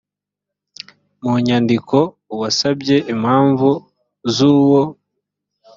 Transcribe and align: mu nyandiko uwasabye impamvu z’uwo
mu 1.23 1.33
nyandiko 1.45 1.97
uwasabye 2.33 2.95
impamvu 3.13 3.69
z’uwo 4.33 4.83